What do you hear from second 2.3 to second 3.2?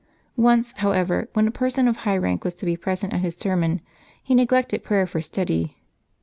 was to be present at